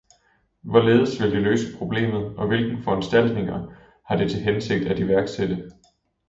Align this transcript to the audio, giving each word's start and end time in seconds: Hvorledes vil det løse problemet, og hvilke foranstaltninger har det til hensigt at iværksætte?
Hvorledes 0.63 1.21
vil 1.21 1.31
det 1.31 1.41
løse 1.41 1.77
problemet, 1.77 2.35
og 2.37 2.47
hvilke 2.47 2.83
foranstaltninger 2.83 3.73
har 4.07 4.15
det 4.15 4.31
til 4.31 4.39
hensigt 4.39 4.87
at 4.87 4.99
iværksætte? 4.99 5.69